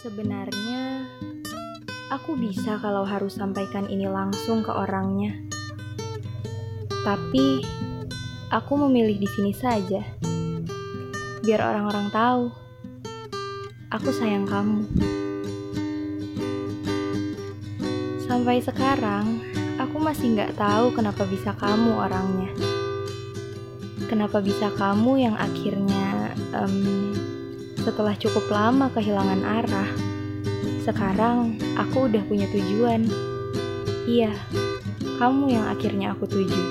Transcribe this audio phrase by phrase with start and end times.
[0.00, 1.04] Sebenarnya,
[2.08, 5.36] aku bisa kalau harus sampaikan ini langsung ke orangnya.
[7.04, 7.60] Tapi,
[8.48, 10.00] aku memilih di sini saja.
[11.44, 12.48] Biar orang-orang tahu,
[13.92, 14.88] aku sayang kamu.
[18.24, 19.44] Sampai sekarang,
[19.76, 22.48] aku masih nggak tahu kenapa bisa kamu orangnya.
[24.08, 27.19] Kenapa bisa kamu yang akhirnya em,
[27.80, 29.90] setelah cukup lama kehilangan arah,
[30.84, 33.08] sekarang aku udah punya tujuan.
[34.04, 34.32] Iya,
[35.20, 36.62] kamu yang akhirnya aku tuju.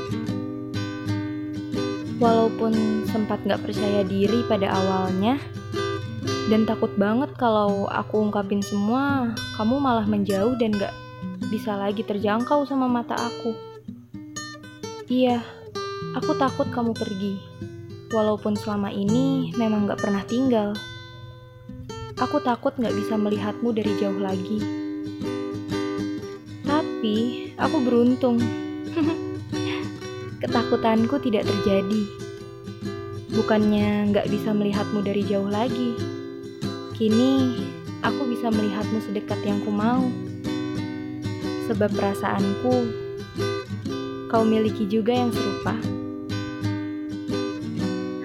[2.20, 5.40] Walaupun sempat gak percaya diri pada awalnya,
[6.50, 10.92] dan takut banget kalau aku ungkapin semua, kamu malah menjauh dan gak
[11.54, 13.54] bisa lagi terjangkau sama mata aku.
[15.10, 15.42] Iya,
[16.18, 17.38] aku takut kamu pergi.
[18.10, 20.74] Walaupun selama ini memang gak pernah tinggal.
[22.20, 24.60] Aku takut gak bisa melihatmu dari jauh lagi.
[26.68, 27.18] Tapi,
[27.56, 28.44] aku beruntung.
[30.44, 32.02] Ketakutanku tidak terjadi.
[33.32, 35.96] Bukannya gak bisa melihatmu dari jauh lagi.
[37.00, 37.56] Kini,
[38.04, 40.04] aku bisa melihatmu sedekat yang ku mau.
[41.72, 42.76] Sebab perasaanku,
[44.28, 45.72] kau miliki juga yang serupa.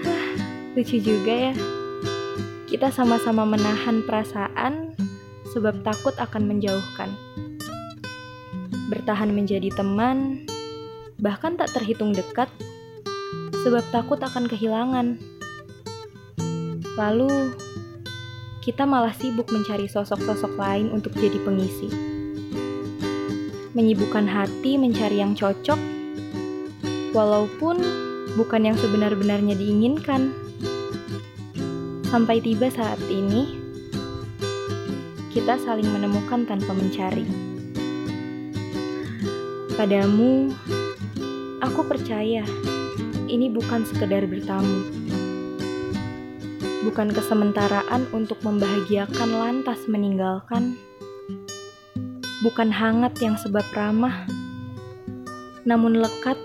[0.75, 1.74] Lucu juga ya.
[2.75, 4.99] Kita sama-sama menahan perasaan
[5.55, 7.07] sebab takut akan menjauhkan.
[8.91, 10.43] Bertahan menjadi teman,
[11.23, 12.51] bahkan tak terhitung dekat,
[13.63, 15.23] sebab takut akan kehilangan.
[16.99, 17.55] Lalu,
[18.67, 21.87] kita malah sibuk mencari sosok-sosok lain untuk jadi pengisi.
[23.71, 25.79] Menyibukkan hati mencari yang cocok,
[27.15, 27.79] walaupun
[28.35, 30.44] bukan yang sebenar-benarnya diinginkan.
[32.15, 33.59] Sampai tiba saat ini,
[35.35, 37.27] kita saling menemukan tanpa mencari.
[39.75, 40.55] Padamu,
[41.59, 42.47] Aku percaya
[43.27, 44.87] ini bukan sekedar bertamu.
[46.87, 50.79] Bukan kesementaraan untuk membahagiakan lantas meninggalkan.
[52.47, 54.23] Bukan hangat yang sebab ramah.
[55.67, 56.39] Namun lekat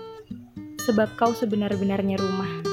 [0.82, 2.69] sebab kau sebenar-benarnya rumah.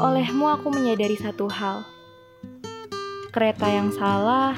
[0.00, 1.84] Olehmu aku menyadari satu hal.
[3.28, 4.56] Kereta yang salah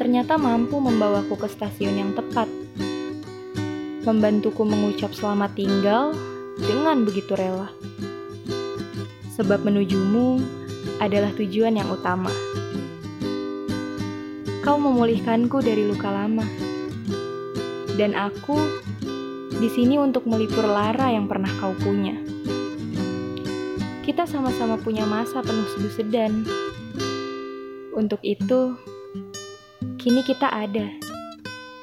[0.00, 2.50] ternyata mampu membawaku ke stasiun yang tepat
[4.04, 6.12] membantuku mengucap selamat tinggal
[6.60, 7.72] dengan begitu rela.
[9.34, 10.38] Sebab menujumu
[10.98, 12.30] adalah tujuan yang utama.
[14.60, 16.46] Kau memulihkanku dari luka lama.
[17.94, 18.58] Dan aku
[19.54, 22.23] di sini untuk melipur lara yang pernah kau punya.
[24.04, 26.44] Kita sama-sama punya masa penuh sedu sedan.
[27.96, 28.76] Untuk itu,
[29.96, 30.92] kini kita ada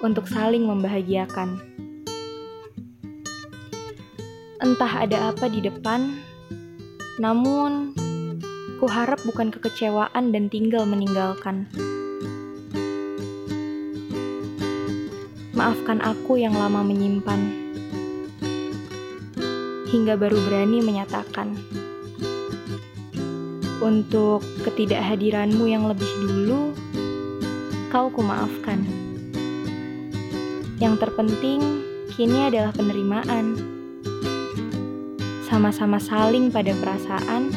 [0.06, 1.58] untuk saling membahagiakan.
[4.62, 6.22] Entah ada apa di depan,
[7.18, 7.98] namun
[8.78, 11.66] ku harap bukan kekecewaan dan tinggal meninggalkan.
[15.58, 17.42] Maafkan aku yang lama menyimpan,
[19.90, 21.81] hingga baru berani menyatakan.
[23.82, 26.78] Untuk ketidakhadiranmu yang lebih dulu,
[27.90, 28.86] kau kumaafkan.
[30.78, 31.82] Yang terpenting
[32.14, 33.58] kini adalah penerimaan
[35.50, 37.50] sama-sama saling pada perasaan,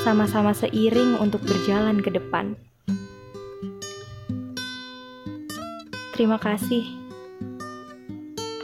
[0.00, 2.56] sama-sama seiring untuk berjalan ke depan.
[6.16, 6.82] Terima kasih.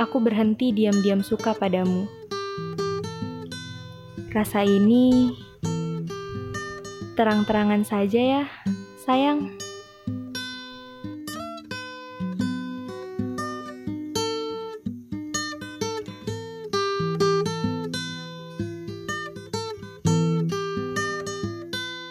[0.01, 2.09] Aku berhenti diam-diam suka padamu.
[4.33, 5.37] Rasa ini
[7.17, 8.43] terang-terangan saja ya,
[9.05, 9.72] sayang.